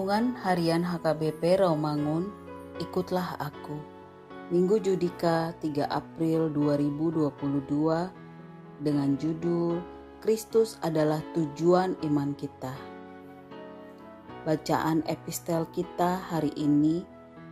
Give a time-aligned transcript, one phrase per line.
[0.00, 2.32] Renungan Harian HKBP Rawamangun,
[2.80, 3.76] ikutlah aku.
[4.48, 8.08] Minggu Judika 3 April 2022
[8.80, 9.84] dengan judul
[10.24, 12.72] Kristus adalah tujuan iman kita.
[14.48, 17.04] Bacaan epistel kita hari ini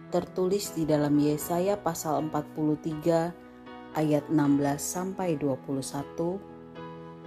[0.08, 4.40] tertulis di dalam Yesaya pasal 43 ayat 16
[4.80, 6.57] sampai 21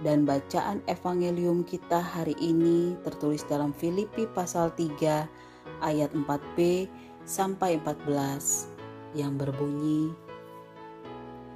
[0.02, 4.98] dan bacaan evangelium kita hari ini tertulis dalam Filipi pasal 3
[5.86, 6.90] ayat 4b
[7.22, 10.10] sampai 14 yang berbunyi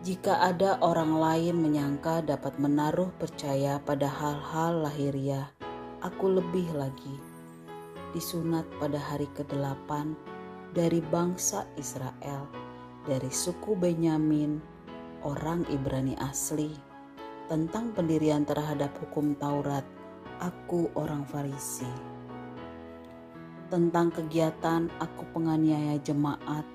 [0.06, 5.50] Jika ada orang lain menyangka dapat menaruh percaya pada hal-hal lahiriah,
[5.98, 7.18] aku lebih lagi.
[8.14, 10.14] Disunat pada hari ke-8
[10.78, 12.46] dari bangsa Israel,
[13.02, 14.62] dari suku Benyamin,
[15.26, 16.85] orang Ibrani asli
[17.46, 19.86] tentang pendirian terhadap hukum Taurat,
[20.42, 21.86] aku orang Farisi.
[23.70, 26.66] Tentang kegiatan aku penganiaya jemaat,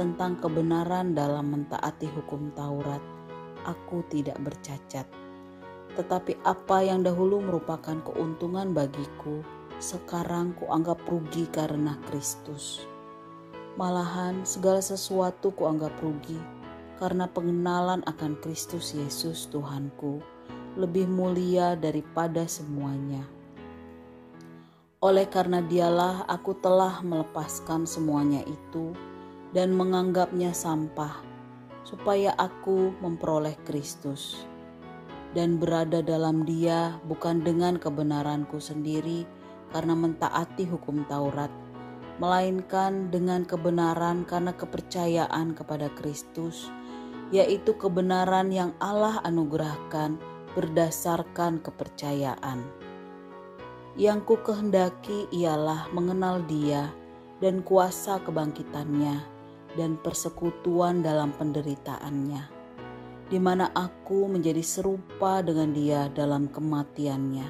[0.00, 3.00] tentang kebenaran dalam mentaati hukum Taurat,
[3.68, 5.04] aku tidak bercacat.
[5.96, 9.44] Tetapi apa yang dahulu merupakan keuntungan bagiku,
[9.76, 12.88] sekarang kuanggap rugi karena Kristus.
[13.76, 16.59] Malahan segala sesuatu kuanggap rugi
[17.00, 20.20] karena pengenalan akan Kristus Yesus Tuhanku
[20.76, 23.24] lebih mulia daripada semuanya.
[25.00, 28.92] Oleh karena dialah aku telah melepaskan semuanya itu
[29.56, 31.24] dan menganggapnya sampah
[31.88, 34.44] supaya aku memperoleh Kristus
[35.32, 39.24] dan berada dalam dia bukan dengan kebenaranku sendiri
[39.72, 41.50] karena mentaati hukum Taurat
[42.20, 46.68] melainkan dengan kebenaran karena kepercayaan kepada Kristus
[47.30, 50.18] yaitu kebenaran yang Allah anugerahkan
[50.58, 52.66] berdasarkan kepercayaan.
[53.94, 56.90] Yang ku kehendaki ialah mengenal Dia
[57.38, 59.22] dan kuasa kebangkitannya
[59.78, 62.42] dan persekutuan dalam penderitaannya,
[63.30, 67.46] di mana aku menjadi serupa dengan Dia dalam kematiannya,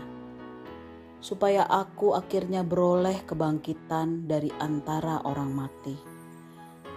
[1.25, 6.10] supaya aku akhirnya beroleh kebangkitan dari antara orang mati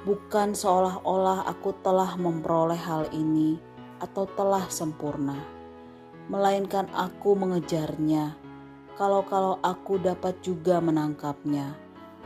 [0.03, 3.55] bukan seolah-olah aku telah memperoleh hal ini
[4.03, 5.39] atau telah sempurna,
[6.27, 8.35] melainkan aku mengejarnya.
[8.99, 11.73] Kalau-kalau aku dapat juga menangkapnya,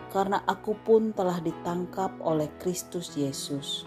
[0.10, 3.86] karena aku pun telah ditangkap oleh Kristus Yesus.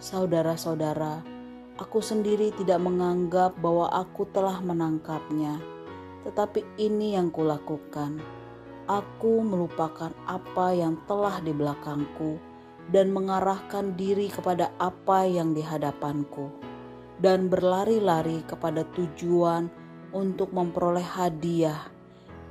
[0.00, 1.22] Saudara-saudara,
[1.76, 5.60] aku sendiri tidak menganggap bahwa aku telah menangkapnya,
[6.24, 8.16] tetapi ini yang kulakukan.
[8.88, 12.47] Aku melupakan apa yang telah di belakangku
[12.88, 16.48] dan mengarahkan diri kepada apa yang di hadapanku,
[17.20, 19.68] dan berlari-lari kepada tujuan
[20.16, 21.92] untuk memperoleh hadiah,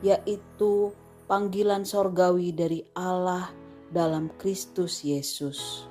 [0.06, 0.94] yaitu
[1.25, 3.50] panggilan sorgawi dari Allah
[3.89, 5.89] dalam Kristus Yesus.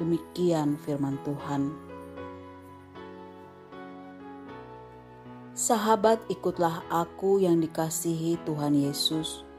[0.00, 1.92] Demikian firman Tuhan.
[5.52, 9.51] Sahabat, ikutlah aku yang dikasihi Tuhan Yesus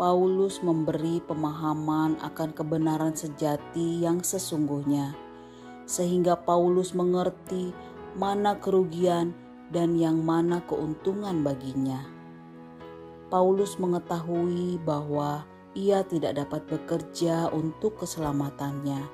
[0.00, 5.12] Paulus memberi pemahaman akan kebenaran sejati yang sesungguhnya,
[5.84, 7.76] sehingga Paulus mengerti
[8.16, 9.36] mana kerugian
[9.68, 12.00] dan yang mana keuntungan baginya.
[13.28, 15.44] Paulus mengetahui bahwa
[15.76, 19.04] ia tidak dapat bekerja untuk keselamatannya,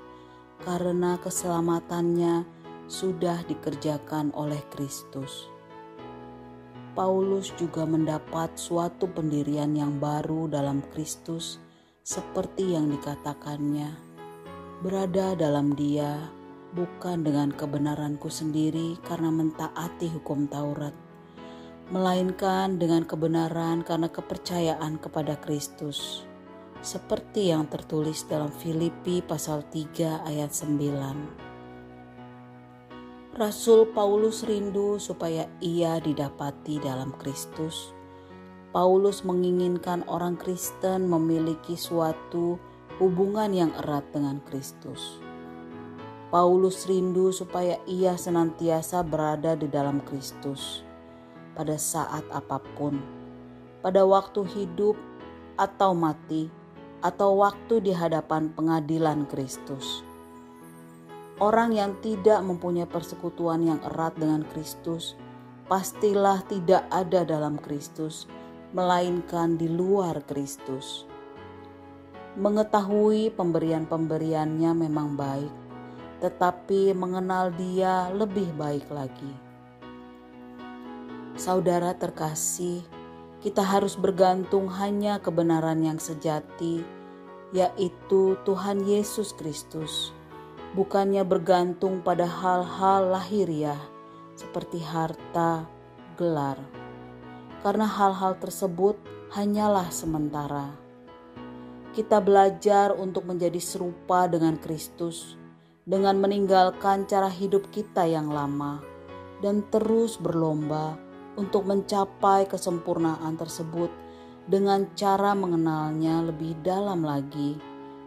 [0.63, 2.47] karena keselamatannya
[2.87, 5.51] sudah dikerjakan oleh Kristus.
[6.97, 11.61] Paulus juga mendapat suatu pendirian yang baru dalam Kristus,
[12.01, 13.93] seperti yang dikatakannya,
[14.81, 16.17] berada dalam Dia
[16.73, 20.97] bukan dengan kebenaranku sendiri karena mentaati hukum Taurat,
[21.93, 26.25] melainkan dengan kebenaran karena kepercayaan kepada Kristus,
[26.81, 31.46] seperti yang tertulis dalam Filipi pasal 3 ayat 9.
[33.37, 37.93] Rasul Paulus rindu supaya ia didapati dalam Kristus.
[38.73, 42.57] Paulus menginginkan orang Kristen memiliki suatu
[42.97, 45.21] hubungan yang erat dengan Kristus.
[46.33, 50.81] Paulus rindu supaya ia senantiasa berada di dalam Kristus
[51.53, 52.97] pada saat apa pun,
[53.85, 54.97] pada waktu hidup
[55.61, 56.49] atau mati,
[57.05, 60.06] atau waktu di hadapan pengadilan Kristus.
[61.37, 65.21] Orang yang tidak mempunyai persekutuan yang erat dengan Kristus,
[65.69, 68.25] pastilah tidak ada dalam Kristus,
[68.73, 71.05] melainkan di luar Kristus.
[72.41, 75.53] Mengetahui pemberian-pemberiannya memang baik,
[76.25, 79.33] tetapi mengenal Dia lebih baik lagi.
[81.37, 82.81] Saudara terkasih,
[83.45, 86.81] kita harus bergantung hanya kebenaran yang sejati,
[87.53, 90.16] yaitu Tuhan Yesus Kristus,
[90.77, 93.81] bukannya bergantung pada hal-hal lahiriah
[94.37, 95.65] seperti harta,
[96.21, 96.61] gelar,
[97.65, 99.01] karena hal-hal tersebut
[99.33, 100.69] hanyalah sementara.
[101.97, 105.41] Kita belajar untuk menjadi serupa dengan Kristus,
[105.89, 108.85] dengan meninggalkan cara hidup kita yang lama,
[109.41, 111.01] dan terus berlomba
[111.41, 113.89] untuk mencapai kesempurnaan tersebut
[114.45, 117.57] dengan cara mengenalnya lebih dalam lagi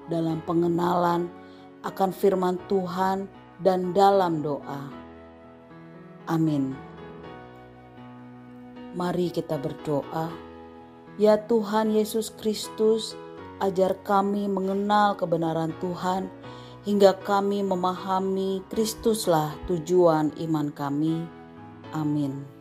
[0.10, 1.30] dalam pengenalan
[1.84, 3.30] akan firman Tuhan
[3.64, 4.92] dan dalam doa.
[6.28, 6.76] Amin.
[8.96, 10.30] Mari kita berdoa.
[11.20, 13.14] Ya Tuhan Yesus Kristus,
[13.60, 16.32] ajar kami mengenal kebenaran Tuhan
[16.88, 21.28] hingga kami memahami Kristuslah tujuan iman kami.
[21.92, 22.59] Amin.